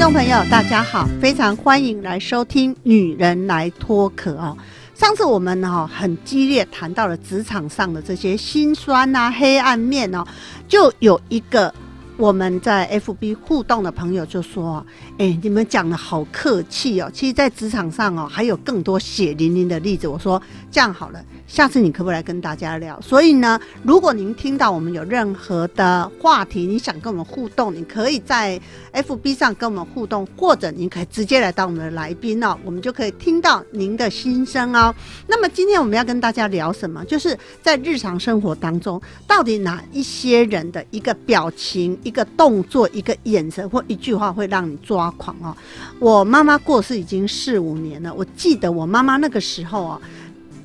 [0.00, 4.56] 众朋友，大家好，非常欢迎来收听《女人来脱壳》哦。
[4.94, 10.24] 上次我们哈、很激烈谈到了职场上的这些辛酸啊、黑暗面哦，
[10.66, 11.72] 就有一个
[12.16, 14.84] 我们在 FB 互动的朋友就说
[15.18, 20.40] ：“哎，你们讲的好客气哦，其实，在职场上哦，还有更多血淋淋的例子。”我说
[20.72, 22.98] ：“这样好了。”下次你可不可以来跟大家聊？
[23.00, 28.58] 所以呢，如果您听到我们有任何的话题，你想跟我们互动，你可以在
[28.92, 34.94] FB 上跟我们互动，或者您可以直接来到我们的来宾哦，我们就可以听到您的心声哦。
[35.26, 37.04] 那么今天我们要跟大家聊什么？
[37.04, 45.56] 就是在日常生活当中，到底哪一些人的一个表情、一个动作、一个眼神或一句话会让你抓狂哦？
[45.98, 50.00] 我妈妈过世已经四五年了，我记得我妈妈那个时候哦。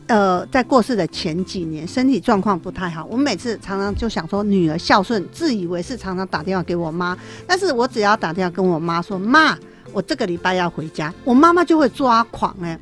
[0.07, 3.03] 呃，在过世的前几年，身体状况不太好。
[3.05, 7.17] 我每次常常就想说，女儿孝顺，自以为是，常常打电话给我妈。
[7.47, 9.57] 但是我只要打电话跟我妈说，妈，
[9.91, 12.79] 我这个礼拜要回家，我妈妈就会抓狂哎、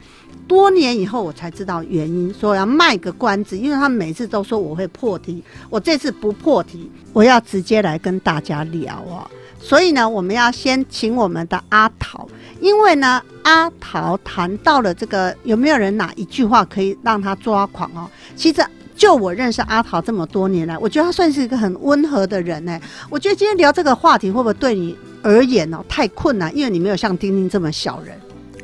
[0.50, 9.26] 多年以后我才知道原因，说要卖个关子，因为他每次都说我会破题，我这次不破题，我要直接来跟大家聊哦。
[9.58, 12.28] 所以呢，我们要先请我们的阿桃，
[12.64, 18.10] 因为呢，阿桃谈到了这个有没有人哪一句话可以让他抓狂哦？
[18.38, 22.80] 其实就我认识阿桃这么多年来，我觉得他算是一个很温和的人呢。
[23.10, 26.56] 我觉得今天聊这个话题会不会对你而言哦太困难？
[26.56, 28.16] 因为你没有像丁丁这么小人。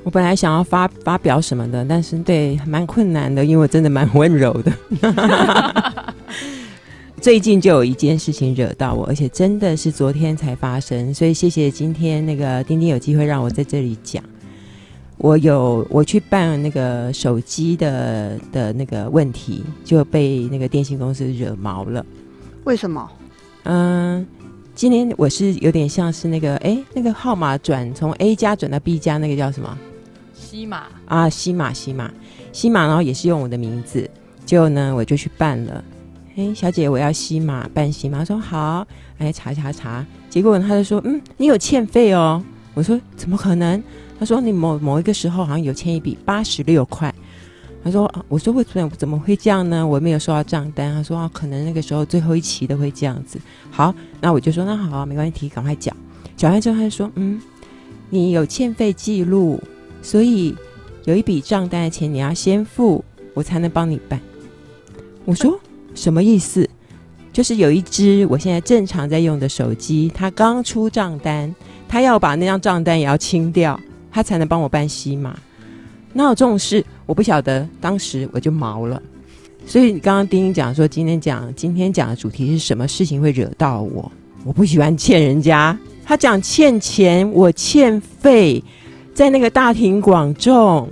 [0.06, 4.72] 我本来想要发发表什么的，但是对蛮困难的，因为我真的蛮温柔的。
[7.20, 14.24] 最近就有一件事情惹到我，而且真的是昨天才发生，所以谢谢今天那个丁丁有机会让我在这里讲。
[15.18, 22.06] 我有我去办那个手机的的那个问题，就被那个电信公司惹毛了。
[22.64, 23.12] 为什么？
[23.64, 24.26] 嗯，
[24.74, 29.78] 今天我是有点像是那个哎，那个号码转从 A 加转到 B 加，那个叫什么？
[30.34, 32.10] 西马啊，西马西马
[32.54, 34.10] 西马，然后也是用我的名字，
[34.46, 35.84] 结果呢我就去办了。
[36.40, 42.42] 哎，小姐，我要西马办西马，她说好，哎查查查，结果他就说，嗯，你有欠费哦。
[42.74, 43.84] 我说怎么可能？
[44.18, 47.14] 他说你某某一个时候好像有欠一笔八十六块。
[47.84, 49.86] 他说，啊我说为什么怎么会这样呢？
[49.86, 50.94] 我没有收到账单。
[50.94, 53.38] 他说啊，可能那个时候最后一期都会这样子。
[53.70, 55.94] 好，那我就说那好、没关系，赶快缴。
[56.38, 57.42] 缴完之后他就说，嗯，
[58.10, 59.62] 你有欠费记录，
[60.02, 60.56] 所以
[61.04, 64.18] 有一笔账单的钱你要先付，我才能帮你办。
[65.26, 65.60] 我说
[66.00, 66.68] 什么意思？
[67.34, 71.54] 就是有一只我现在正常在用的手机，它刚出账单，
[71.90, 73.80] 他要把那张账单也要清掉，
[74.10, 75.38] 他才能帮我办西马。
[76.14, 76.84] 那有这种事？
[77.06, 79.02] 我不晓得，当时我就毛了。
[79.66, 84.12] 所以刚刚丁丁讲说，今天讲今天讲的主题是什么事情会惹到我？
[84.46, 85.78] 我不喜欢欠人家。
[86.06, 88.64] 他讲欠钱，我欠费，
[89.14, 90.90] 在那个大庭广众，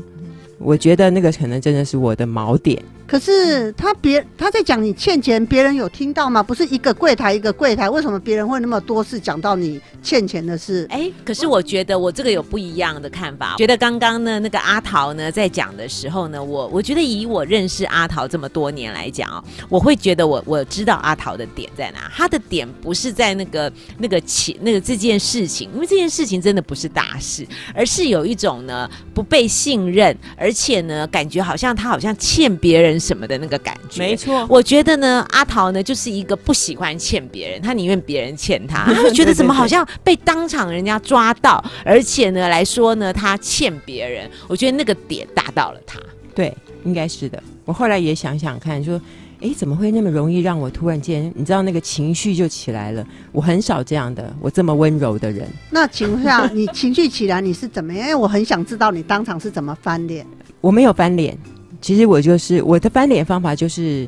[0.59, 2.79] 我觉得那个可能真的是我的锚点。
[3.07, 6.43] 可是他别他在讲你欠钱，别人有听到吗？
[6.43, 10.85] 不是一个柜台一个柜台，为什么别人会那么多次讲到你欠钱的事？
[10.89, 13.55] 哎，可是我觉得我这个有不一样的看法。
[13.57, 22.11] 觉得刚刚呢，那个阿桃呢在讲的时候呢，我我觉得以我认识阿桃这么多年来讲哦，我会觉得我我知道阿桃的点在哪。
[22.13, 34.01] 他的点不是在那个那个钱那个这件事情，因为这件事情真的不是大事，而是有一种呢不被信任，而且呢感觉好像他好像欠别人什么的那个感觉。
[34.01, 45.99] 没错，我觉得呢，阿桃呢就是一个不喜欢欠别人，他宁愿别人欠他， 他会觉得怎么好像被当场人家抓到，而且呢来说呢他欠别人，我觉得那个点打到了他。
[46.35, 47.41] 对，应该是的。
[47.65, 49.01] 我后来也想想看，说，
[49.41, 53.05] 哎，怎么会那么容易让我突然间，你知道那个情绪就起来了？
[53.31, 55.47] 我很少这样的，我这么温柔的人。
[55.71, 58.03] 那请问一下，你情绪起来你是怎么样？
[58.03, 60.25] 因为我很想知道你当场是怎么翻脸。
[60.61, 61.37] 我没有翻脸，
[61.81, 64.07] 其实我就是我的翻脸方法就是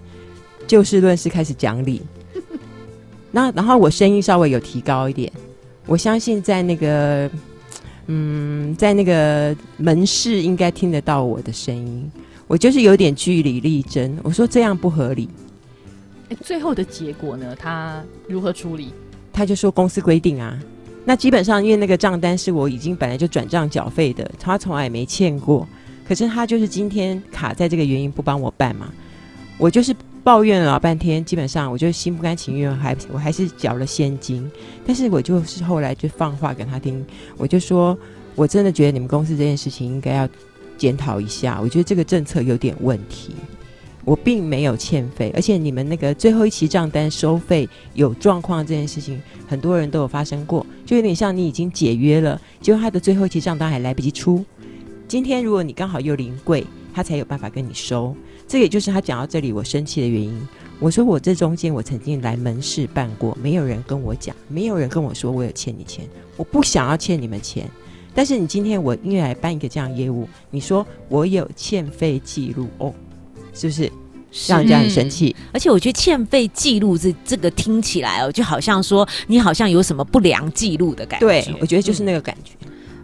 [0.67, 2.01] 就事论事开始讲理。
[3.31, 5.31] 那然后我声音稍微有提高一点，
[5.85, 7.29] 我相信在那个
[8.07, 12.11] 嗯，在那个门市应该听得到我的声音。
[12.47, 15.29] 我就是有点据理力争，我说这样不合理，
[16.29, 17.55] 哎，最后的结果呢？
[17.55, 18.91] 他如何处理？
[19.31, 20.59] 他就说公司规定啊。
[21.05, 25.67] 那基本上因为那个账单是我已经本来就转账缴费的，他从来没欠过。
[26.09, 28.91] 可是他就是今天卡在这个原因不帮我办嘛，
[29.59, 34.49] 我就是抱怨了老半天，基本上我就心不甘情愿，还我还是缴了现金。
[34.83, 37.05] 但是我就是后来就放话给他听，
[37.37, 37.95] 我就说
[38.33, 40.27] 我真的觉得你们公司这件事情应该要
[40.79, 43.35] 检讨一下，我觉得这个政策有点问题。
[44.03, 54.43] 我并没有欠费，而且你们那个最后一期账单收费有状况这件事情，很多人都有发生过，就有点像你已经解约了，结果他的最后一期账单还来不及出。
[55.09, 56.63] 今天如果你刚好又临柜，
[56.93, 58.15] 他才有办法跟你收。
[58.47, 60.39] 这也就是他讲到这里我生气的原因。
[60.79, 66.07] 我说我这中间我曾经来门市办过，没有人跟我讲，没有人跟我说我有欠你钱，
[66.37, 67.67] 我不想要欠你们钱。
[68.13, 72.93] 但是你今天我因为来办一个这样业务，你说我有欠费记录哦，
[73.51, 73.91] 是不是
[74.47, 75.35] 让人家很生气？
[75.51, 81.25] 而且我觉得欠费记录这这个听起来哦，就好像说你好像有什么不良记录的感觉。
[81.25, 82.51] 对，我觉得就是那个感觉。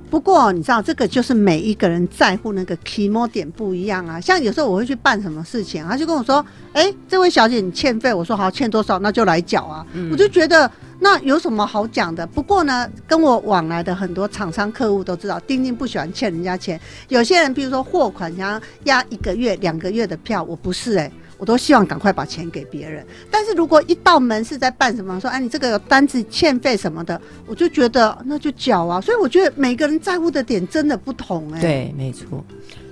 [0.10, 4.20] 不过你知道，这个就是每一个人在乎那个 key 点不一样啊。
[4.20, 9.00] 像有时候我会去办什么事情，他就跟我说：“哎，这位小姐，你欠费。”我说：“好，欠多少？
[9.00, 10.70] 那就来缴啊。”我就觉得
[11.00, 12.26] 那有什么好讲的？
[12.26, 16.80] 不过呢，跟我往来的很多厂商客户都知道，丁丁不喜欢欠人家钱。
[17.10, 21.12] 有些人，比如说货款想要压一个月、两个月的票，我不是哎。
[21.38, 29.02] 我都希望赶快把钱给别人，但是如果一到门是在办什么，说哎你这个有单子欠费什么的，我就觉得那就缴啊。
[29.02, 31.60] 所以我觉得每个人在乎的点真的不同哎。
[31.60, 32.44] 对，没错，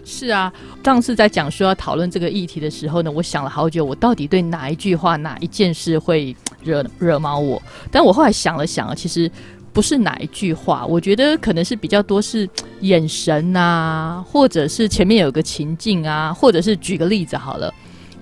[0.03, 0.51] 是啊。
[0.83, 7.61] 上次在讲说要讨论这个议题的时候呢，我想了好久，我到底对哪一句话、哪一件事会惹惹毛我？
[7.89, 9.31] 但我后来想了想，其实
[9.71, 12.47] 不是哪一句话，我觉得可能是比较多是
[12.81, 17.73] 眼神啊，或者是前面有个情境啊，或者是举个例子好了。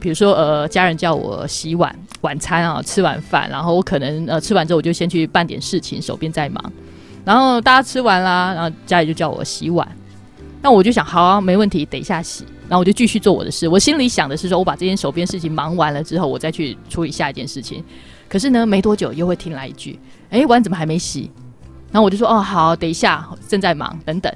[0.02, 6.74] 比如说，呃，家人叫我洗碗，晚餐啊，吃完饭，然后我可能呃吃完之后，我就先去办点事情，手边在忙。
[7.24, 9.88] 然后大家吃完啦，然后家里就叫我洗碗，
[10.60, 12.44] 那我就想，好啊，没问题，等一下洗。
[12.68, 13.68] 然后我就继续做我的事。
[13.68, 17.84] 我心里想的是说，我把这件手边事情忙完了之后，我再去处理下一件事情。
[18.28, 20.00] 可是呢，没多久又会听来一句，
[20.30, 21.30] 哎，碗怎么还没洗？
[21.92, 24.34] 然后我就说，哦，好，等一下，正在忙，等等。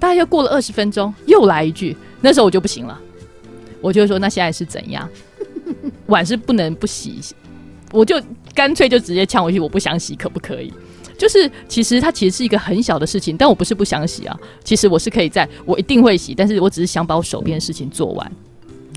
[0.00, 3.00] 大概又过了二十分钟，又来一句，那时候我就不行了。
[3.80, 5.08] 我就说那现在是怎样？
[6.06, 7.20] 碗是不能不洗，
[7.92, 8.20] 我就
[8.54, 10.72] 干脆就直接呛回去，我不想洗，可不可以？
[11.18, 18.32] 就是其实它其实是一个很小的事情，但我不是不想洗啊，其实我是可以在我一定会洗，但是我只是想把我手边的事情做完。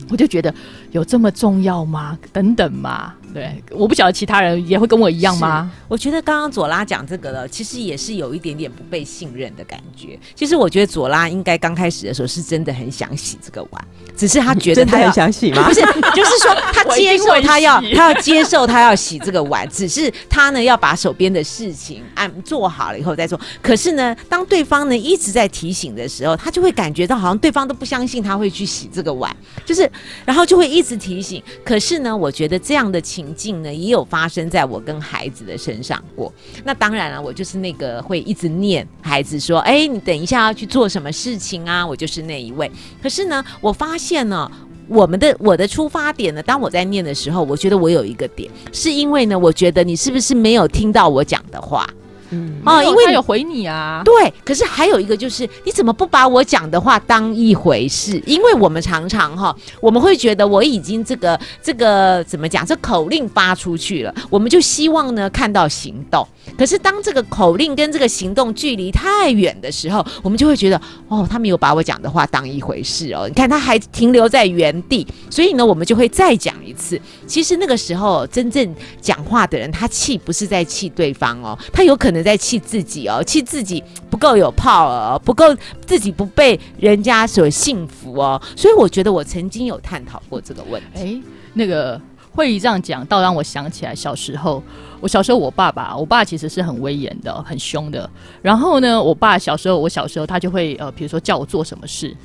[0.09, 0.53] 我就觉得
[0.91, 2.17] 有这么重要吗？
[2.31, 3.13] 等等嘛。
[3.33, 5.71] 对，我不晓得其他人也会跟我一样吗？
[5.88, 10.19] 我觉得刚刚左拉讲这个了，其实也是有一点点不被信任的感觉。
[10.35, 15.63] 其实我觉得左拉应该刚开始的时候是真的很想洗这个碗，只是他觉得他很想洗吗？
[15.69, 15.79] 不是，
[16.13, 23.39] 就是说他 接受他要他要接受他要洗这个碗，只是他呢要把手边的事情按做好了以后再做。
[23.61, 29.33] 可是呢，当对方呢一直在提醒的时候，他就会感觉到好像对方都不相信他会去洗这个碗，
[29.65, 29.89] 就是
[30.25, 31.41] 然后就会一直提醒。
[31.65, 33.21] 可是呢，我觉得这样的情。
[33.33, 36.31] 境呢，也有发生在我跟孩子的身上过。
[36.63, 42.69] 那当然了，我就是那个会一直念孩子说：“哎，你等一下要去做什么事情啊？”我就是那一位。
[43.01, 44.51] 可是呢，我发现呢，
[44.87, 51.87] 我们的我的出发点呢，当我在念的时候，我觉得我有一个点，是因为呢，我觉得你是不是没有听到我讲的话？
[52.31, 54.01] 嗯，哦，因为他有回你啊。
[54.03, 58.21] 对，可是还有一个就是，你怎么不把我讲的话当一回事？
[58.25, 66.25] 因为我们常常哈，我们会觉得我已经这个这个怎么讲，这口令发出去了，我们就希望呢看到行动。
[66.57, 73.25] 可是当这个口令跟这个行动距离太远的时候，我们就会觉得哦，他没有把我讲的话当一回事哦。
[73.27, 77.00] 你看他还停留在原地，所以呢，我们就会再讲一次。
[77.27, 82.20] 其实那个时候真正讲话的人，他气不是在气对方哦，他有可能。
[82.23, 85.45] 在气自己哦，气自己不够有泡哦，不够
[85.85, 90.99] 自己不被人家所幸福哦，所以我觉得我曾经有探讨过这个问题。
[90.99, 91.21] 哎，
[91.53, 91.99] 那个
[92.33, 94.63] 会议这样讲，倒让我想起来小时候，
[94.99, 98.09] 我小时候我爸爸，我爸其实是很威严的，很凶的。
[98.41, 102.15] 然后呢，我爸小时候，我小时候他就会呃，比如说叫我做什么事，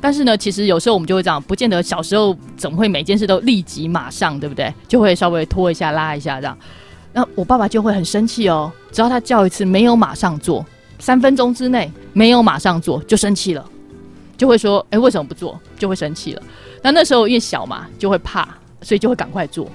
[0.00, 4.72] 但是呢，其实有时候我们就会这样，不见得小时候怎么会每件事都立即马上，对不对？
[4.86, 6.56] 就会稍微拖一下拉一下这样。
[7.12, 10.64] 那我爸爸就会很生气哦，只要他叫一次没有马上做，
[10.98, 13.64] 三分钟之内没有马上做就生气了，
[14.36, 16.42] 就会说：“哎，为什么不做？”就会生气了。
[16.82, 18.48] 那那时候因为小嘛，就会怕，
[18.80, 19.68] 所以就会赶快做。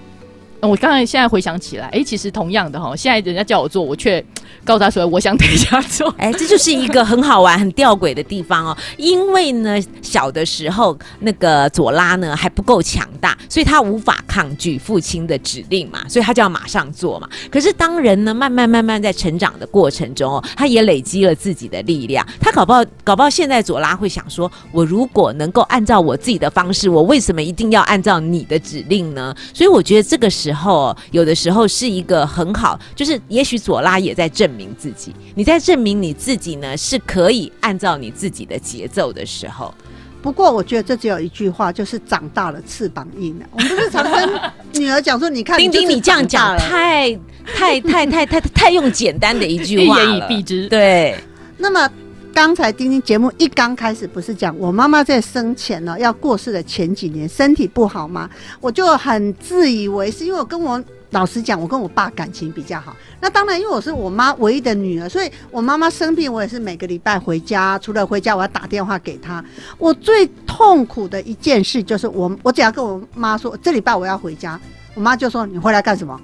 [0.61, 4.23] 我刚才现在回想起来，哎，其实同样的哈，现在人家叫我做，我却
[4.63, 6.13] 告诉他说我想等一下做。
[6.17, 8.77] 哎，这就是一个很好玩、很吊诡的地方哦。
[8.97, 17.29] 因为呢，小的时候那个左拉呢还不够强大，所以他无法抗拒父亲的指令嘛，所以他就要马上做嘛。
[17.51, 22.25] 可是当人呢慢慢慢慢在成长的过程中哦，他也累积了自己的力量。
[22.39, 29.35] 他搞不好搞不好现在左拉会想说：我如果能够按照我自己的方式，我为什么一定要按照你的指令呢？
[29.53, 39.73] 所以我觉得这个时候有的时候是一个很好，就是也许左拉也在证明自己，你在证明你自己呢是可以按照你自己的节奏的时候。
[40.21, 43.45] 不过我觉得这只有一句话，就是长大了翅膀硬了。
[43.51, 44.41] 我们不是常跟
[44.81, 50.67] 女儿讲说，你看丁丁，你这样讲太太太太太太用简单的一句话一言以蔽之。
[50.67, 51.17] 对，
[51.57, 51.89] 那么。
[52.35, 58.29] 刚才丁丁节目一刚开始，不是讲我妈妈在生前呢要过世的前几年身体不好吗？
[58.59, 62.93] 我就很自以为是，因为我跟我老实讲，我跟我爸感情比较好。
[63.21, 67.79] 那当然，因为我是我妈唯一的女儿，所以我妈妈生病，我也是每个礼拜回家。
[67.79, 69.41] 除了回家，我要打电话给她。
[69.77, 74.59] 我最痛苦的一件事就是，我我只要跟我妈说这礼拜我要回家，
[74.93, 76.19] 我妈就说你回来干什么？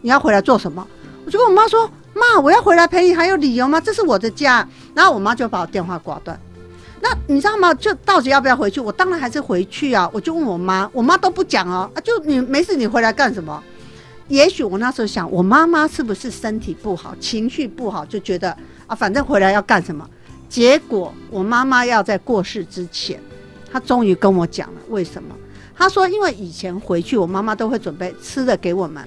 [0.00, 0.88] 你要回来做什么？
[1.26, 1.86] 我就跟我妈说。
[2.14, 3.80] 妈，我要回来陪你，还有理由吗？
[3.80, 4.66] 这是我的家。
[4.94, 6.38] 然后我妈就把我电话挂断。
[7.00, 7.74] 那你知道吗？
[7.74, 8.80] 就到底要不要回去？
[8.80, 10.08] 我当然还是回去啊。
[10.12, 11.90] 我就问我妈，我妈都不讲哦。
[11.94, 13.62] 啊，就你没事，你回来干什么？
[14.28, 20.08] 也许我那时候想，我妈妈是不是身体不好，情绪不好，就觉得啊，反正回来要干什么？
[20.48, 23.20] 结果我妈妈要在过世之前，
[23.72, 25.34] 她终于跟我讲了为什么。
[25.74, 29.02] 她说，因为以前回去，我妈妈都会准备吃的给我们。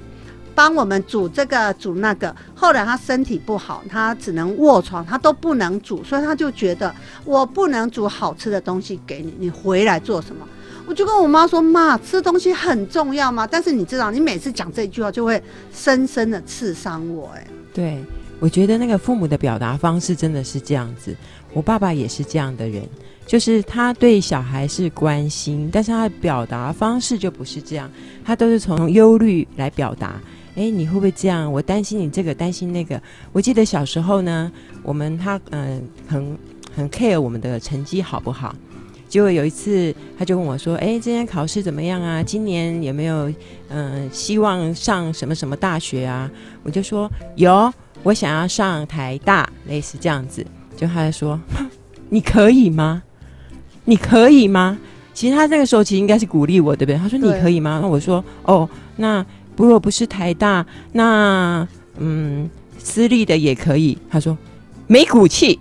[0.55, 6.95] 帮我们煮这个煮那个，后来他身体不好，他只能卧床，他都不能煮，所以他就觉得
[7.25, 10.47] 我不能煮好吃的东西给你，你回来做什么？
[10.87, 15.41] 我就跟我妈说：“妈，吃东西很重要吗？”但是你知道，你每次讲这句话，就会
[15.73, 17.27] 深深的刺伤我。
[17.35, 18.03] 哎，对，
[18.39, 21.15] 我觉得那个父母的表达方式真的是这样子。
[21.53, 22.87] 我爸爸也是这样的人，
[23.25, 27.89] 就是他对小孩是关心，但是他的表达方式就不是这样，
[28.23, 30.21] 他都是从忧虑来表达。
[30.55, 31.51] 哎，你会不会这样？
[31.51, 33.01] 我担心你这个，担心那个。
[33.33, 34.49] 我记得小时候呢，
[34.83, 36.37] 我们他嗯很
[36.73, 38.55] 很 care 我们的成绩好不好？
[39.09, 42.23] 结果有一次他就问我说：“哎，今天考试怎么样啊？
[42.23, 43.31] 今年有没有
[43.69, 46.29] 嗯希望上什么什么大学啊？”
[46.63, 47.71] 我就说：“有，
[48.01, 50.45] 我想要上台大，类似这样子。”
[50.75, 51.39] 就他就说
[52.09, 53.03] ：“你可以吗？
[53.83, 54.77] 你可以吗？”
[55.13, 56.97] 其实他那个时候其实应该是鼓励我，对不对？
[56.97, 59.25] 他说：“你可以吗？”那我说：“哦，那。”
[59.63, 63.97] 如果不是台大，那嗯，私立的也可以。
[64.09, 64.37] 他说
[64.87, 65.59] 没骨气，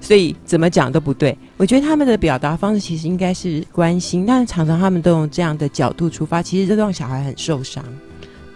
[0.00, 1.36] 所以怎么讲都不对。
[1.56, 7.84] 我觉得他们的表达方式其实应该是关心，但是常常他们都用这样的角度出发，其实这让小孩很受伤。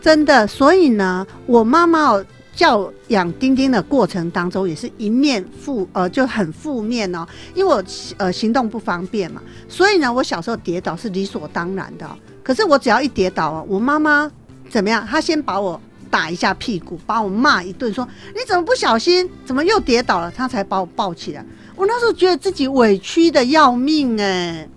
[0.00, 2.12] 真的，所以呢，我妈妈
[2.54, 7.84] 教养丁丁的过程当中，也是一面负呃就很负面哦，因为我
[8.16, 12.08] 呃行动不方便嘛，所以呢，我小时候跌倒是理所当然的。
[12.42, 14.30] 可是我只要一跌倒啊，我妈妈。
[14.68, 15.06] 怎么样？
[15.06, 20.30] 他先把我打一下屁股，把我骂一顿，说你怎么不小心，怎么又跌倒了？
[20.30, 21.44] 他才把我抱起来。
[21.76, 24.68] 我那时候觉得自己委屈的要命哎。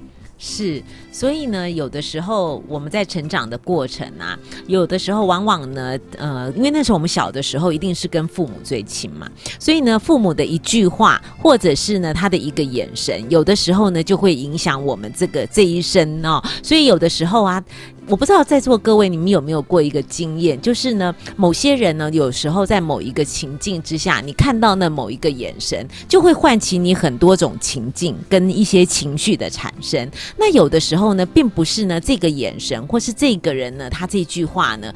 [0.43, 0.81] 是，
[1.11, 9.29] 所以呢，有的时候我们在成长的过程啊，有的时候往往呢，呃，因为那时候我们小的时候一定是跟父母最亲嘛，
[9.59, 16.43] 所以呢，父母的一句话，或者是呢他的一个眼神，有的时候呢就会影响我们这个这一生哦。
[16.63, 17.63] 所以有的时候啊。
[18.07, 30.09] 我不知道在座各位你们有没有过一个经验，就是呢，某些人呢，有时候在某一个情境之下，你看到那某一个眼神，就会唤起你很多种情境跟一些情绪的产生。
[30.37, 34.93] 那有的时候呢，并不是呢这个眼神或是这个人呢，他这句话呢。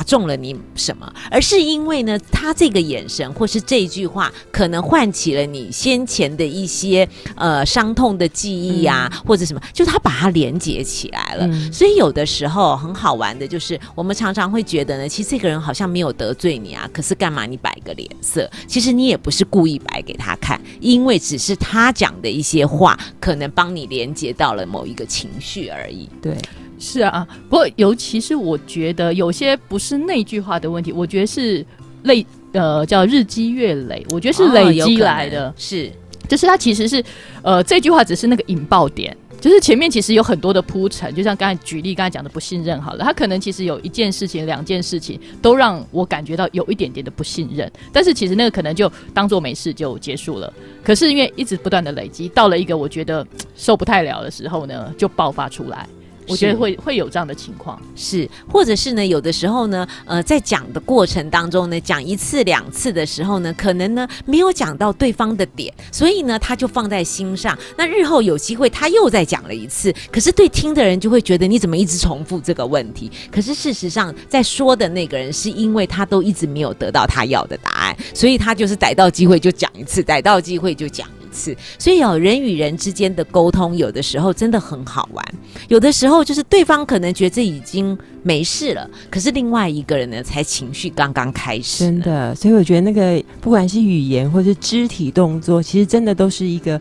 [0.00, 1.12] 打中了你什么？
[1.30, 11.46] 而是因为呢，他这个眼神或是这句话，可能唤起了你先前的一些呃伤痛的记忆呀，或者什么，就他把它连接起来了。
[11.70, 18.50] 所以有的时候很好玩的，就是我们常常会觉得呢，其实这个人好像没有得罪你啊，可是干嘛你摆个脸色？
[18.66, 26.08] 其实你也不是故意摆给他看，因为只是他讲的一些话，可能帮你连接到了某一个情绪而已。
[26.22, 26.34] 对。
[26.80, 31.64] 是啊，不过尤其是我觉得有些不是那句话的问题，我觉得是
[32.04, 35.92] 累呃叫日积月累，我觉得是累积来的，是。
[36.26, 37.04] 就是它其实是
[37.42, 50.52] 呃这句话只是那个引爆点，就是前面其实有很多的铺陈，就像刚才举例刚才讲的不信任好了，他可能其实有一件事情、两件事情都让我感觉到有一点点的不信任，但是其实那个可能就当做没事就结束了，
[50.84, 55.86] 可是因为一直不断的累积，到了一个我觉得受不太了的时候呢，就爆发出来。
[56.30, 57.80] 我觉得会会有这样的情况。
[57.94, 67.58] 是，或者是呢，有的时候呢，呃，在讲的过程当中呢，讲一次两次的时候呢，可能呢没有讲到对方的点，所以呢，他就放在心上。
[67.76, 73.10] 那日后有机会他又再讲了一次，可是对听的人就会觉得你怎么一直重复这个问题？
[73.30, 81.56] 可是事实上，在说的那个人是因为他都一直没有得到他要的答案，所以他就是逮到机会就讲一次，逮到机会就讲一次。
[81.78, 85.24] 所以哦，人与人之间的沟通，有的时候真的很好玩。
[85.68, 91.84] 有的时候就是对方可能觉得已经没事了，可是另外一个人呢，才情绪刚刚开始。
[91.84, 96.80] 真，的，所以我觉得那个不管是语言或是肢体动作，其实真的都是一个，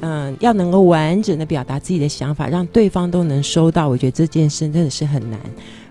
[0.00, 3.88] 嗯，要能够完整的表达自己的想法，让对方都能收到。
[3.88, 5.40] 我觉得这件事真的是很难，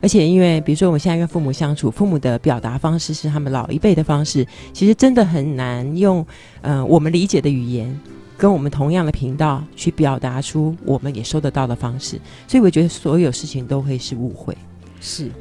[0.05, 6.23] 而且因为比如说我们现在跟父母相处，父母的表达方式是他们老一辈的方式，其实真的很难用，
[6.61, 7.99] 嗯、我们理解的语言。
[8.37, 14.55] 跟我们同样的频道去表达出我们也收得到的方式，所以我觉得所有事情都会是误会。
[15.01, 15.31] 是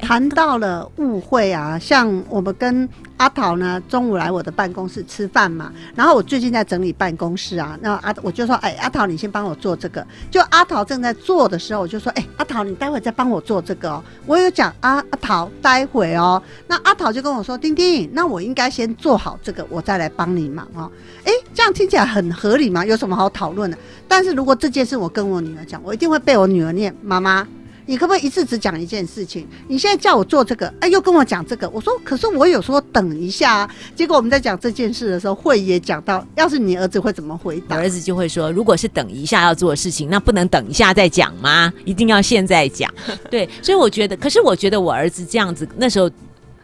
[0.00, 10.04] 谈到了误会啊，像我们跟阿桃呢，中午来我的办公室吃饭嘛，然后我最近在整理办公室啊，那阿我就说，哎，阿桃你先帮我做这个。
[10.30, 14.02] 就阿桃正在做的时候，我就说，哎，阿桃你待会再帮我做这个哦。
[14.26, 20.90] 我有讲啊，阿桃待会哦，那阿桃就跟我说，丁丁，那我应该先做好这个，我再来帮你忙哦。
[21.24, 22.84] 哎，这样听起来很合理嘛？
[22.84, 23.78] 有什么好讨论的？
[24.08, 27.46] 但是如果这件事我跟我女儿讲，我一定会被我女儿念妈妈。
[27.90, 29.44] 你可不可以一次只讲一件事情？
[29.66, 31.68] 你现在叫我做这个，哎，又跟我讲这个。
[31.70, 33.70] 我说，可是我有说等一下啊。
[33.96, 37.74] 结果我们在讲这件事的时候，会也讲到，要是你儿子会怎么回答？
[37.74, 41.72] 我儿子就会说，如果是等一下要做的事情，那不能等一下再讲吗？
[41.84, 42.88] 一定要现在讲。
[43.28, 46.08] 对，所以我觉得，可是我觉得我儿子这样子，那时候。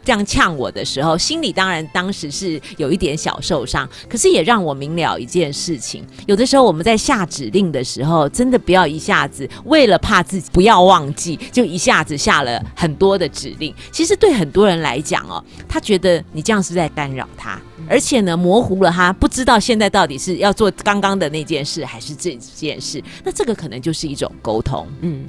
[0.07, 13.75] 这样呛我的时候，心里当然当时是有一点小受伤，可是也让我明了一件事情：有的时候我们在下指令的时候，真的不要一下子为了怕自己不要忘记，就一下子下了很多的指令。
[13.91, 17.59] 其实对很多人来讲哦，他觉得你这样是在干扰他，
[17.89, 23.03] 而且呢模糊了他，不知道现在到底是要做刚刚的那件事，还是这件事。
[23.25, 24.87] 那这个可能就是一种沟通。
[25.01, 25.25] 嗯，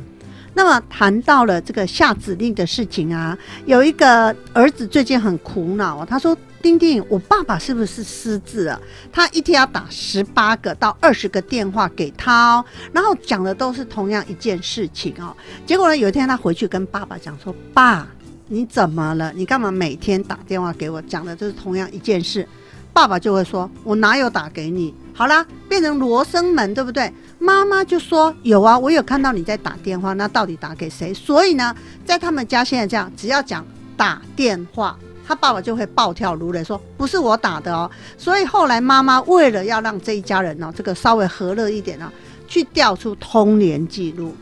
[0.59, 8.81] 那么谈到了这个下指令的事情啊，有一个儿子最近很苦恼，他说：“丁丁，我爸爸是不是失智了？
[9.13, 15.33] 他一天要打十八个到二十个电话给他哦，然后讲的都是同样一件事情哦。
[15.65, 18.09] 结果呢，有一天他回去跟爸爸讲说：‘爸，
[18.49, 19.33] 你怎么了？
[19.37, 22.45] 你干嘛每天打电话给我，讲的都是同样一件事？’
[22.93, 27.13] 爸爸就会说：‘我哪有打给你？’好啦，变成罗生门，对不对？
[27.39, 31.75] 妈妈就说：“有啊，我有看到你在打电话，那到底打给谁？”所以呢，
[32.05, 33.65] 在他们家现在这样，只要讲
[33.97, 42.13] 打电话，他爸爸就会暴跳如雷，说：“不是我打的哦。”所以后来妈妈为了要让这一家人呢、这个稍微和乐一点呢、
[42.49, 44.35] 去调出通联记录，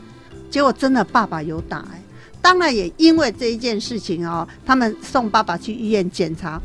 [0.49, 2.01] 结果真的爸爸有打、哎，
[2.41, 6.59] 当然也因为这一件事情哦，他们送爸爸去医院检查，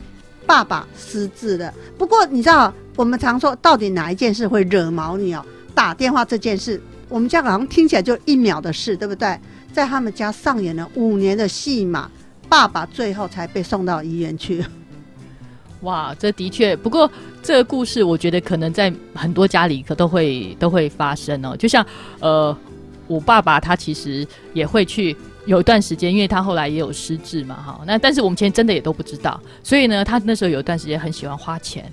[0.47, 1.73] 爸爸失智了。
[1.99, 5.45] 不过你知道，我们常说到底哪一件事会惹毛你哦？
[5.75, 9.39] 打电话这件事，我们家好像听起来就一秒的事，对不对？
[9.73, 12.11] 在他们家上演了五年的戏码，
[12.49, 14.65] 爸爸最后才被送到医院去。
[15.81, 17.11] 哇，这的确，不过
[17.43, 21.57] 这个故事，我觉得可能在很多家里可都会都会发生哦。
[21.57, 21.85] 就像
[22.21, 22.57] 呃，
[23.09, 27.81] 我爸爸他其实也会去有一段时间，因为他后来也有失智嘛，哈。
[27.85, 31.91] 那但是我们前真的也都不知道，所以呢，他那时候有一段时间很喜欢花钱，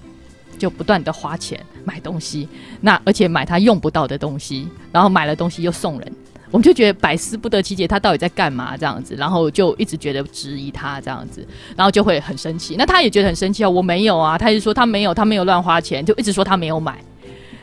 [0.59, 2.47] 就不断的花钱买东西，
[2.81, 6.13] 那而且买他用不到的东西，然后买了东西又送人。
[6.51, 12.75] 我们就觉得百思不得其解，他到底在干嘛这样子，然后就一直觉得质疑他这样子，然后就会很生气。
[12.75, 16.99] 那他也觉得很生气啊，我没有啊，他就说他没有，他没有乱花钱，就一直说他没有买。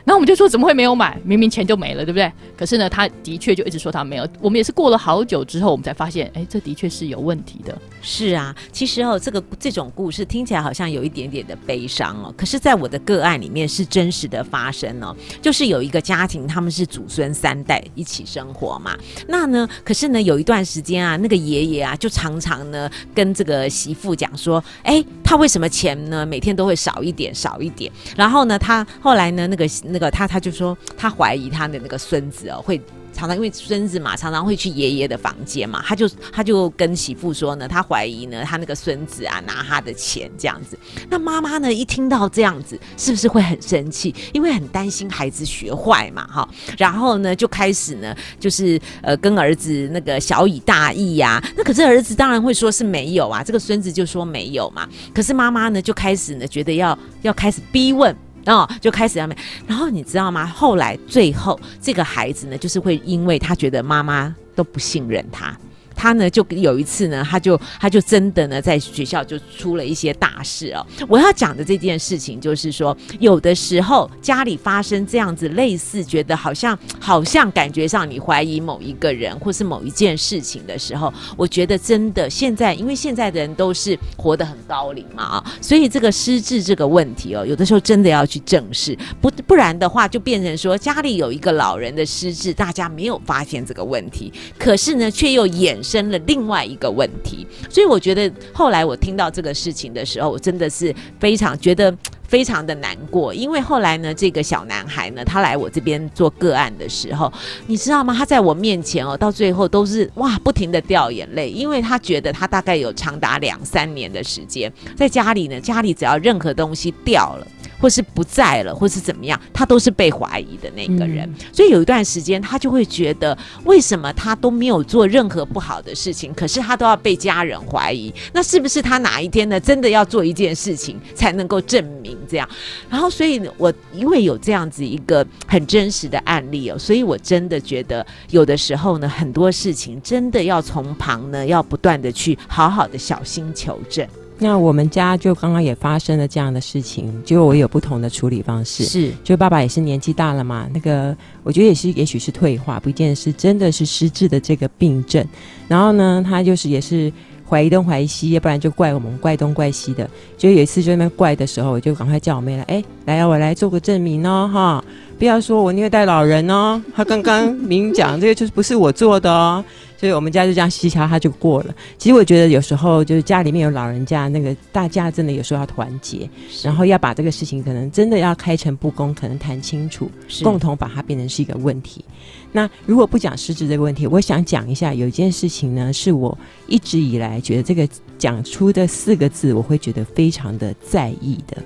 [0.07, 1.19] 然后我们就说怎么会没有买？
[1.25, 2.31] 明明钱就没了，对不对？
[2.55, 4.25] 可是呢，他的确就一直说他没有。
[4.39, 7.77] 我们也是过了好久之后，我们才发现，哎，这的确是有问题的。
[8.01, 18.97] 是啊，其实哦，这个这种故事听起来好像有一点点的悲伤哦，可是，在我的个案里面是真实的发生哦，就是有一个家庭，他们是祖孙三代一起生活嘛。
[19.27, 27.91] 那呢，可是呢，有一段时间啊，那个爷爷啊，就常常呢跟这个媳妇讲说，哎，他为什么钱呢每天都会少一点少一点？
[28.15, 32.81] 然后呢，他后来呢，那个那个他他就说，他怀疑他的那个孙子哦会。
[33.17, 40.77] 常常因为孙子嘛，常常会去爷爷的房间嘛，他就他就跟媳妇说呢，他怀疑呢他那个孙子啊拿他的钱这样子。
[41.09, 44.13] 那妈妈呢一听到这样子，是不是会很生气？
[44.33, 46.47] 因为很担心孩子学坏嘛，哈。
[46.77, 54.87] 然后呢就开始呢就是呃跟儿子那个小以大义呀、那可是儿子当然会说是没有啊，这个孙子就说没有嘛。
[55.11, 58.15] 可是妈妈呢就开始呢觉得要要开始逼问。
[58.47, 59.27] 然后就开始要
[59.67, 60.45] 然后你知道吗？
[60.45, 65.53] 后来最后这个孩子呢，就是会因为他觉得妈妈都不信任他。
[65.97, 70.85] 他呢，就有一次呢，他就他就真的呢，在学校就出了一些大事哦。
[71.09, 101.95] 我要讲的这件事情，就是说，有的时候家里发生这样子类似，觉得好像好像感觉上你怀疑某一个人或是某一件事情的时候，我觉得真的现在，因为现在的人都是活得很高龄嘛啊，所以这个失智这个问题哦，有的时候真的要去正视，不不然的话，就变成说家里有一个老人的失智，大家没有发现这个问题，可是呢，却又掩生了另外一个问题，所以我觉得后来我听到这个事情的时候，我真的是非常觉得
[102.27, 107.31] 非常的难过，因为后来呢，这个小男孩呢，他来我这边做个案的时候，
[107.65, 108.13] 你知道吗？
[108.13, 117.47] 他在我面前哦，到最后都是哇，不停的掉眼泪，因为他觉得他大概有长达两三年的时间在家里呢，家里只要任何东西掉了。
[117.79, 121.31] 或是不在了，或是怎么样，他都是被怀疑的那个人。
[121.53, 128.11] 所以有一段时间，他就会觉得，为什么他都没有做任何不好的事情，可是他都要被家人怀疑？
[128.33, 132.47] 那是不是他哪一天呢，真的要做一件事情才能够证明这样？
[132.89, 144.07] 然后，所以我因为有这样子一个很真实的案例哦，所以我真的觉得，有的时候呢，很多事情真的要从旁呢，要不断的去好好的小心求证。
[144.39, 148.83] 那我们家就刚刚也发生了这样的事情，就我有不同的处理方式。
[148.83, 155.27] 是，就爸爸也是年纪大了嘛，那个我觉得也是，也许是退化，不一定是真的是失智的这个病症。
[155.67, 157.11] 然后呢，他就是也是
[157.49, 160.09] 怀疑东怀疑西，要不然就怪我们怪东怪西的。
[160.37, 164.83] 就有一次就那边怪的时候，我就赶快叫我妹来，哎，来啊，我来做个证明哦，哈，
[165.17, 169.63] 不要说我虐待老人哦，他刚刚明讲这个就是不是我做的哦。
[169.99, 171.73] 所以我们家就这样嘻嘻哈哈就过了。
[171.97, 176.29] 其实我觉得有时候就是家里面有老人家，那个大家真的有时候要团结，
[176.61, 180.07] 然后要把这个事情可能真的要开诚布公，可能谈清楚，
[180.43, 182.05] 共同把它变成是一个问题。
[182.51, 191.57] 那如果不讲失职这个问题，我想讲一下有一件事情呢，是我一直以来觉得这个讲出的四个字，我会觉得非常的在意的。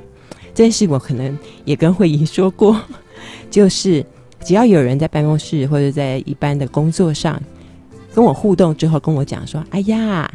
[0.54, 2.80] 这件事我可能也跟慧怡说过，
[3.50, 4.06] 就是
[4.44, 7.41] 只要有人在办公室或者在一般的工作上。
[8.13, 10.30] 跟我互动之后，跟我讲说：“哎呀，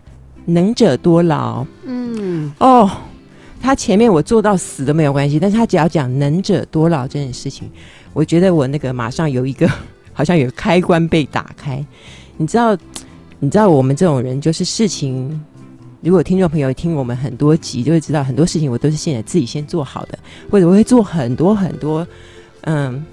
[0.47, 2.91] 能者多劳。”嗯，哦，
[3.61, 7.71] 他前面我做到死都没有关系，但是他只要讲能者多劳这件事情，
[8.15, 9.71] 我觉得我那个马上有一个
[10.17, 11.85] 好像有开关被打开。
[12.39, 12.75] 你知道，
[13.39, 15.39] 你知道我们这种人就是事情，
[16.01, 20.19] 如果听众朋友听我们很多集，就会知道很多事情我都是现在自己先做好的，
[20.51, 22.07] 或者我会做很多很多，
[22.63, 23.05] 嗯，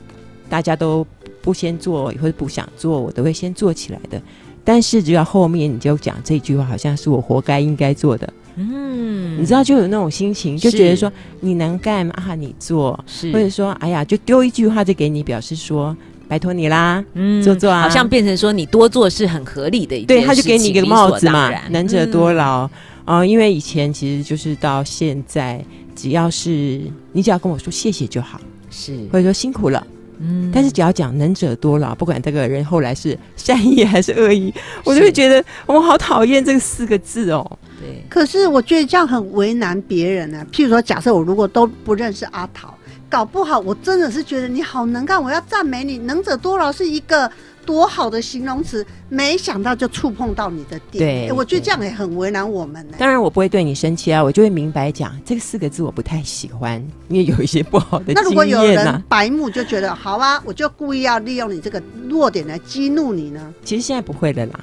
[0.47, 1.05] 大家都
[1.41, 4.21] 不先做或者不想做，我都会先做起来的。
[4.63, 11.11] 但是只要后面你就讲这句话，好像是我活该应该做的，嗯，你知道就有那种心情，就觉得说
[11.41, 15.93] 你能干啊，你做，是或者说哎呀，就丢一句话就给你表示说
[16.33, 22.67] 拜托你啦，嗯，做做啊，好像变成说你多做是很合理的，对，他就给你一个帽子嘛，能者多劳。
[23.05, 25.63] 啊，因为以前其实就是到现在，
[25.95, 28.41] 只要是你只要跟我说谢谢就好，
[28.71, 28.97] 是。
[29.11, 29.85] 或者说辛苦了。
[30.17, 34.51] 嗯，但是只要讲能者多劳，不管这个人后来是善意还是恶意，
[34.83, 37.59] 我就会觉得我好讨厌这四个字哦。
[37.79, 40.43] 对，可是我觉得这样很为难别人呢。
[40.51, 42.75] 譬如说，假设我如果都不认识阿桃，
[43.13, 45.99] 搞不好我真的是觉得你好能干，我要赞美你。
[45.99, 47.29] 能者多劳是一个。
[47.65, 51.29] 多好的形容词，没想到就触碰到你的点。
[51.29, 52.85] 对，我觉得这样也很为难我们。
[52.97, 63.53] 当然，我不会对你生气啊，我就会明白讲这个四个字我不太喜欢，因为有一些不好的 那如果有人白目就觉得好啊，我就故意要利用你这个弱点来激怒你呢？
[63.63, 64.59] 其实现在不会了啦。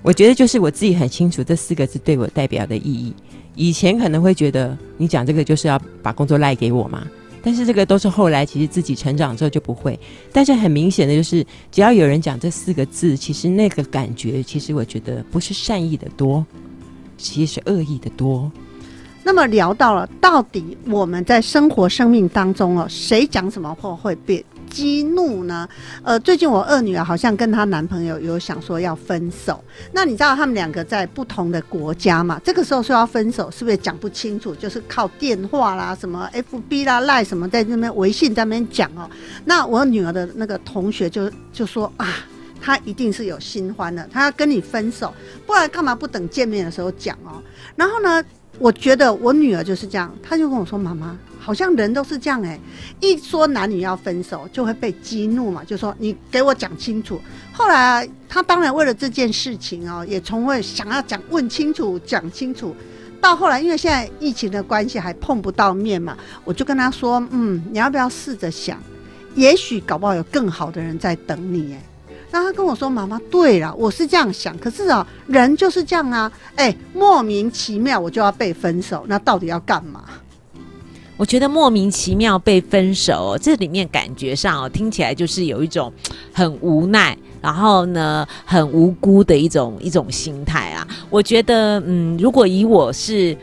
[0.00, 3.12] 我觉得就是我自己很清楚这四个字对我代表的意义。
[3.56, 7.04] 以前可能会觉得你讲这个就是要把工作赖给我嘛。
[7.44, 9.98] 但是这个都是后来，其实自己成长之后就不会。
[10.32, 16.44] 但是很明显的就是，只要有人讲这四个字，其实那个感觉，其实我觉得不是善意的多，
[17.18, 18.50] 其实是恶意的多。
[19.22, 24.42] 那么聊到了，到底我们在生活生命当中哦，谁讲什么话会变？
[24.74, 25.68] 激怒呢？
[26.02, 29.62] 呃，最近我二女儿好像跟她男朋友有想说要分手。
[29.92, 32.40] 那你知道他们两个在不同的国家嘛？
[32.42, 34.52] 这个时候说要分手，是不是讲不清楚？
[34.56, 39.08] 就是靠电话啦、什么 FB 啦、赖什么在那边微信在那边讲哦。
[39.44, 42.08] 那我女儿的那个同学就就说啊，
[42.60, 45.14] 他一定是有新欢的，他要跟你分手，
[45.46, 47.40] 不然干嘛不等见面的时候讲哦？
[47.76, 48.20] 然后呢，
[48.58, 51.16] 我觉得我女儿就是这样，她就跟我说妈妈。
[51.44, 52.58] 好像人都是这样哎，
[53.00, 57.20] 一说男女要分手就会被激怒嘛，就说你给我讲清楚。
[57.52, 62.74] 后来他当然为了这件事情哦，也从未想要讲问清楚、讲清楚。
[63.20, 68.78] 到后来，因为现在疫情的关系，还碰不到面嘛，我就跟他说，嗯，你要不要试着想，
[69.34, 71.82] 也许搞不好有更好的人在等你，哎。
[72.30, 80.04] 那他跟我说：“妈妈，对了，我是这样想，可是啊，人就是这样啊，哎，莫名其妙我就要被分手，那到底要干嘛？”
[81.16, 85.92] 我觉得莫名其妙被分手，这里面感觉上哦，听起来就是有一种
[86.32, 90.86] 很无奈，然后呢，很无辜的一种一种心态啊。
[91.10, 93.36] 我觉得，嗯，如果以我是。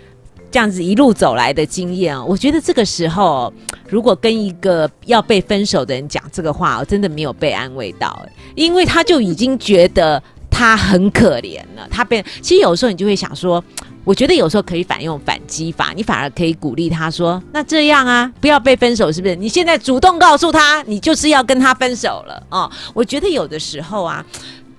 [0.53, 3.53] 这样子一路走来的经验啊，我觉得这个时候，
[3.87, 8.21] 如果跟一个要被分手的人讲这个话，我真的没有被安慰到，
[8.53, 11.87] 因为他就已经觉得他很可怜了。
[11.89, 13.63] 他被其实有时候你就会想说，
[14.03, 19.35] 我觉得有时候可以反用反击法，你反而可以鼓励他说：“那这样啊，不要被分手，是不是？
[19.35, 24.25] 你现在主动告诉他，你就是要跟他分手了哦。”我觉得有的时候啊。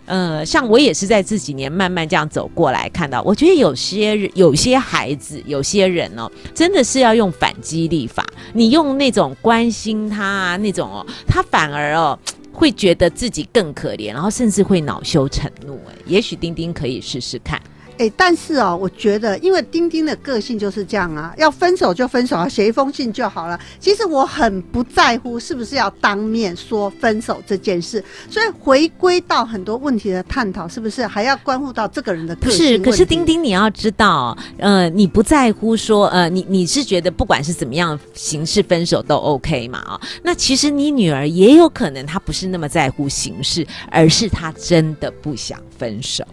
[0.04, 8.26] 呃，像我也是在这几年慢慢这样走过来，看到，我觉得有些有些孩子，有些人哦，真的是要用反击力法。
[8.52, 12.18] 你用那种关心他啊，那种哦，他反而哦
[12.52, 15.80] 会觉得自己更可怜，然后甚至会恼羞成怒。
[15.88, 17.62] 哎，也许丁丁可以试试看。
[17.98, 23.58] 哎，但是哦，我觉得，因为丁丁的个性就是这样啊，要分手就分手啊，写一封信就好了。
[23.78, 32.66] 其实我很不在乎是不是要当面说分手这件事，所以回归到很多问题的探讨，是不是还要关乎到这个人的个性？
[32.66, 39.78] 是，可是丁丁你要知道，呃，你不在乎说，呃，你你是觉得不管是怎么样形式分手都 OK 嘛？
[39.80, 46.24] 啊，那其实你女儿也有可能她不是那么在乎形式，而是她真的不想分手。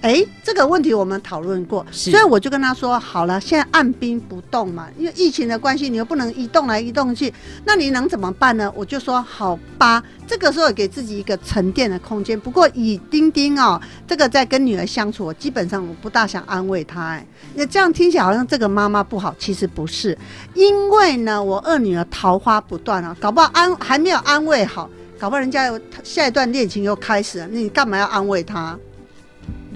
[0.00, 7.32] 哎，这个问题我们讨论过，所以我就跟他说：好了，现在按兵不动嘛，因为疫情的关系，你又不能移动来移动去，
[7.64, 8.72] 那你能怎么办呢？
[8.76, 12.38] 我就说好吧，这个时候给自己一个沉淀的空间。
[12.38, 17.04] 不过以丁丁哦，这个在跟女儿相处，基本上我不大想安慰她。
[17.04, 20.16] 哎，那这样听起来好像这个妈妈不好，其实不是，
[20.54, 28.78] 因为呢，我二女儿桃花不断啊，搞不好安还没有安慰好，搞不好人家又下一段恋情又开始了，那你干嘛要安慰她？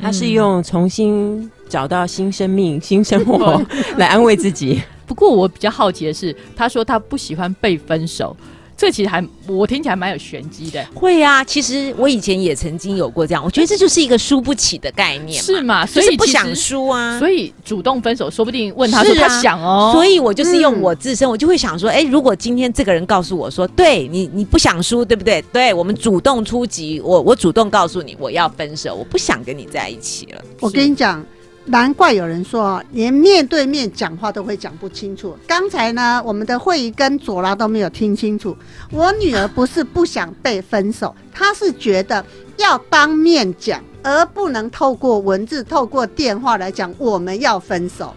[0.00, 3.60] 他是用重新找到新生命、新生活
[3.96, 4.80] 来安慰自己。
[5.06, 8.34] 不过我比较好奇的是，他说他不喜欢被分手。
[8.76, 10.84] 这其实还我听起来蛮有玄机的。
[10.94, 15.86] 会啊，其实我以前也曾经有过这样，我觉得这就是一个输不起的概念，是嘛？
[15.86, 19.92] 所以不想输啊，所以主动分手，说不定问他说他想哦。
[19.94, 25.42] 所以我就是用我自身，我就会想说，哎，如果今天这个人告诉我说，对你你不想输，对不对？
[25.52, 30.42] 对我们主动出击，我我主动告诉你我要分手，我不想跟你在一起了。
[30.60, 31.24] 我跟你讲。
[31.64, 35.36] 难怪有人说连面对面讲话都会讲不清楚。
[35.46, 38.56] 刚才呢，我们的会议跟左拉都没有听清楚。
[38.90, 42.24] 我女儿不是不想被分手，她是觉得
[42.56, 48.12] 要当面讲，而不能透过文字、透过电话来讲我们要分手。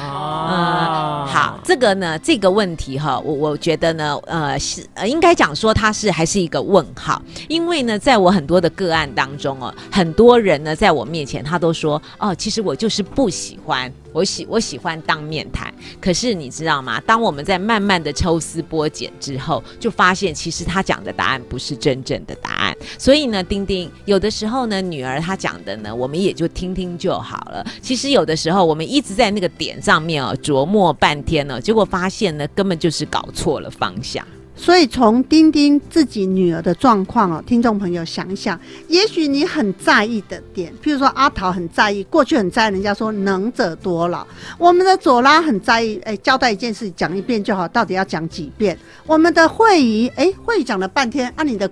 [0.00, 13.92] 啊，好，这个呢，这个问题哈，我我觉得呢，呃，是呃，应该讲说它是还是一个问号，因为呢，在我很多的个案当中哦，很多人呢在我面前，他都说，哦，其实我就是不喜欢。
[14.12, 17.00] 我喜我喜欢当面谈，可是你知道吗？
[17.06, 22.76] 当我们在慢慢的抽丝剥茧之后，就发现其实他讲的答案不是真正的答案。
[22.98, 27.64] 所以呢，丁丁有的时候呢，女儿她讲的呢，我们也就听听就好了。
[27.80, 34.26] 其实有的时候我们一直在那个点上面哦琢磨半天呢，结果发现呢，根本就是搞错了方向。
[34.60, 44.24] 所以从丁丁自己女儿的状况哦，听众朋友想一想，也许你很在意的点，譬如说阿桃很在意，过去很在意，人家说能者多劳。
[44.58, 48.78] 我们的左拉很在意，哎，交代一件事讲一遍就好，到底要讲几遍？
[49.06, 51.68] 我们的会议，哎，会议讲了半天，啊，你的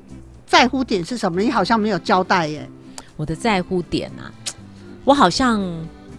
[0.46, 1.42] 在乎点是什么？
[1.42, 2.66] 你好像没有交代耶。
[3.18, 4.33] 我的在乎点啊，
[5.05, 5.62] 我好像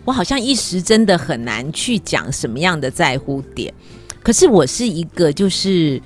[0.06, 3.74] 我好像一时真的很难去讲什么样的在乎点。
[4.22, 6.00] 可是我是一个就是。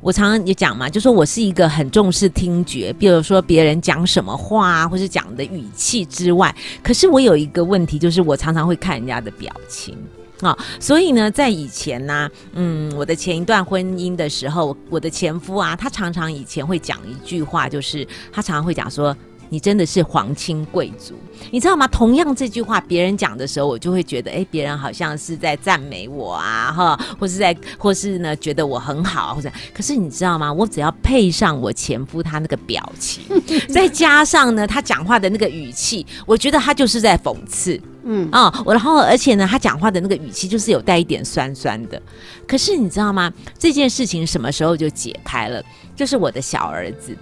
[0.00, 9.96] 我常常也讲嘛，就说我是一个很重视听觉，比如说别人讲什么话，啊或是讲的语气之外，可是我有一个问题，就是我常常会看人家的表情
[10.40, 10.56] 啊。
[10.78, 19.16] 所以呢，在以前呢，嗯，我的前一段婚姻的时候，我的前夫啊，他常常以前会讲一句话，就是他常常会讲说。
[19.48, 21.14] 你真的是皇亲贵族，
[21.50, 21.86] 你知道吗？
[21.88, 30.52] 同样这句话，别人讲的时候，我就会觉得，哎，别人好像是在赞美我啊，哈，或是在，或是呢，觉得我很好，或者，可是你知道吗？
[30.52, 33.22] 我只要配上我前夫他那个表情，
[33.72, 42.00] 再加上呢，他讲话的那个语气，我觉得他就是在讽刺，嗯啊，我然后而且呢，他讲话的那个语气就是有带一点酸酸的。
[42.46, 43.32] 可是你知道吗？
[43.58, 45.62] 这件事情什么时候就解开了？
[45.96, 47.16] 就是我的小儿子。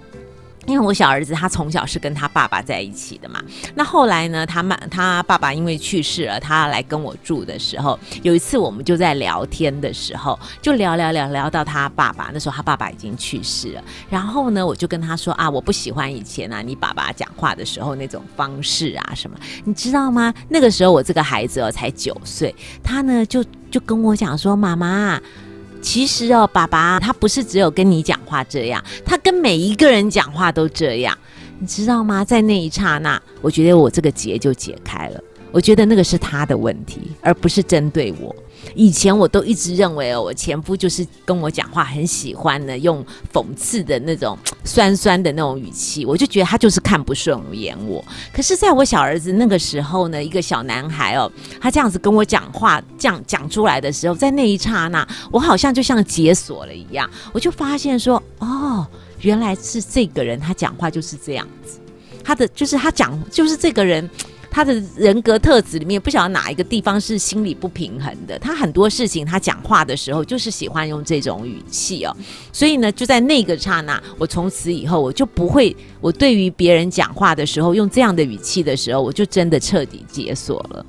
[0.67, 3.41] 因为我小儿子他从小是跟他爸爸在一起的嘛，
[3.73, 20.33] 那后来呢，他妈他爸爸因为去世了，他来跟我住的时候，有一次我们就在聊天的时候，就聊聊聊聊到他爸爸，那时候他爸爸已经去世了，然后呢，我就跟他说啊，我不喜欢以前啊你爸爸讲话的时候那种方式啊什么，你知道吗？
[20.49, 22.53] 那个时候我这个孩子哦才九岁，
[22.83, 25.19] 他呢就就跟我讲说，妈妈。
[25.87, 31.17] 其实哦，爸爸他不是只有跟你讲话这样，他跟每一个人讲话都这样，
[31.59, 32.25] 你知道吗？
[32.25, 35.23] 在那一刹那，我觉得我这个结就解开了。
[35.49, 38.35] 我觉得那个是他的问题，而不是针对我。
[38.75, 48.03] 以前我都一直认为哦，我前夫就是跟我讲话很喜欢呢，用讽刺的那种酸酸的那种语气，我就觉得他就是看不顺眼我。
[48.33, 58.85] 可是，在我小儿子那个时候呢，一个小男孩哦，他这样子跟我讲话，这样讲出来的时候，在那一刹那，我好像就像解锁了一样，我就发现说，哦，
[59.21, 61.79] 原来是这个人，他讲话就是这样子，
[62.23, 64.09] 他的就是他讲就是这个人。
[64.57, 68.39] 他的人格特质里面，不晓得哪一个地方是心理不平衡的。
[68.39, 72.17] 他很多事情，他讲话的时候就是喜欢用这种语气哦。
[72.51, 80.83] 所以呢，就在那个刹那，我从此以后我就不会，我对于别人讲话的时候用这样的语气的时候，我就真的彻底解锁了。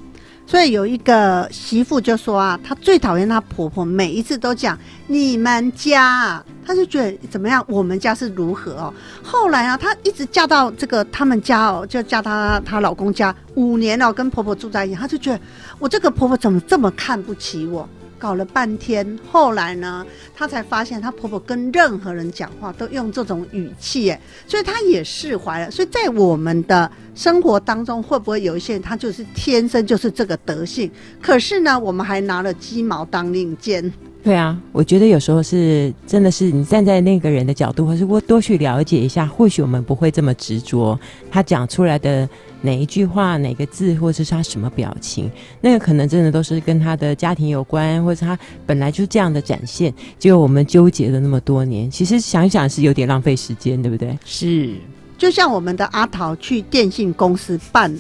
[0.49, 8.95] 所以有一个媳妇就说啊，她最讨厌她婆婆每一次都讲你们家，她就觉得怎么样，我们家是如何哦。
[9.23, 15.39] 后来啊，她一直嫁到这个他们家哦，就嫁她她老公家五年了，跟婆婆住在一起，她就觉得
[15.79, 17.87] 我这个婆婆怎么这么看不起我。
[18.19, 20.05] 搞了半天，后来呢，
[20.35, 25.71] 她才发现她婆婆跟任何人讲话都用这种语气，哎，所以她也释怀了。
[25.71, 30.91] 所以在我们的生活当中，会不会有一些人他就是天生就是这个德性？
[31.23, 33.93] 可是呢，我们还拿了鸡毛当令箭。
[34.29, 42.29] 对啊，我觉得有时候是真的是你站在那个人的角度，或是多多去了解一下，或许我们不会这么执着他讲出来的。
[42.61, 45.31] 哪一句话、哪个字，或者是他什么表情，
[45.63, 49.95] 那个可能真的都是跟他的家庭有关，或者他本来就这样的展现。
[50.19, 54.19] 结果我们纠结了那么多年，其实想想是有点浪费时间，对不对？
[54.27, 54.75] 是，
[55.17, 57.97] 就像我们的阿桃去电信公司办。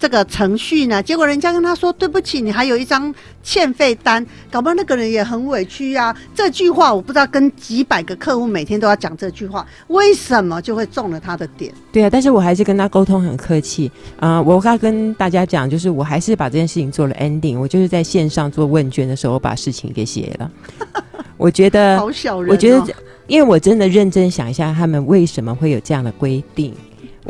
[0.00, 1.02] 这个程序呢？
[1.02, 6.16] 结果人家跟他说：“对不起，你还有一张欠费单。”搞不好那个人也很委屈啊。
[6.34, 11.70] 这句话我不知道，跟几百个客户每天都要讲这句话，为什么就会中了他的点？
[11.92, 14.40] 对啊，但是我还是跟他沟通很客气啊。
[14.40, 17.58] 我刚跟大家讲，就是我还是把这件事情做了 ending。
[17.58, 20.50] 我就是在线上做问卷的时候，把事情给写了。
[21.36, 22.82] 我觉得好小人，我觉得，
[23.26, 26.74] 因为我真的认真想一下，他们为什么会有这样的规定。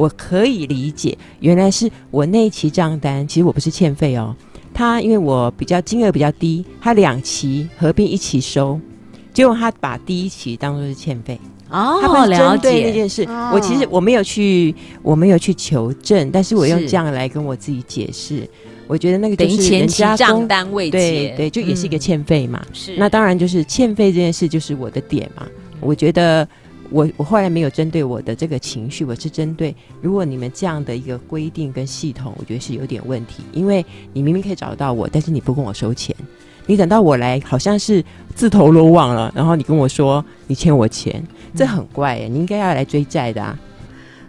[0.01, 4.35] 我可以理解，原来是我那一期账单，其实我不是欠费哦。
[4.73, 8.81] 他因为我比较金额比较低，他两期合并一起收，
[9.35, 11.99] 结果他把第一期当做是欠费哦。
[12.01, 18.49] 他不了解那件事，我其实我没有去，我没有去求证，但是我用这样来跟我自己解释。
[18.87, 22.65] 我觉得那个等于人家账单未对对，就也是一个欠费嘛。
[22.73, 25.47] 是，那当然就是欠费这件事就是我的点嘛。
[25.79, 26.49] 我觉得。
[26.91, 33.43] 我我后来没有针对我的这个情绪，我是针对如果你们这样的一个规定跟系统，我觉得是有点问题。
[33.53, 36.15] 因为你明明可以找得到我，但是你不跟我收钱，
[36.67, 41.23] 你等到我来好像是自投罗网了，然后你跟我说你欠我钱，
[41.55, 43.59] 这很怪哎，你应该要来追债的啊。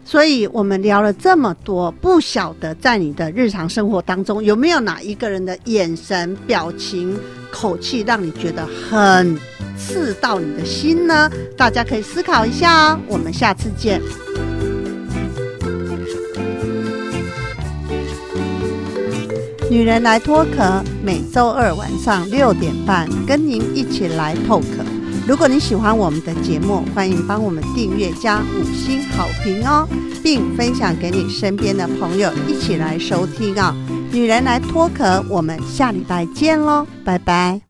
[0.04, 7.18] 所以我们聊了这么多，不晓得在你的日常生活当中有没有哪一个人的眼神、表情、
[7.50, 9.38] 口气让你觉得很
[9.78, 11.30] 刺到你的心呢？
[11.58, 13.00] 大家可以思考一下哦。
[13.08, 14.02] 我们下次见。
[19.70, 25.01] 女人来脱壳，每周二晚上六点半，跟您一起来透壳。
[25.28, 29.88] 如果你喜欢我们的节目，欢迎帮我们订阅加五星好评哦，
[30.24, 33.76] 并分享给你身边的朋友一起来收听啊！
[34.12, 37.60] 女人来脱壳，我们下礼拜见喽，拜拜。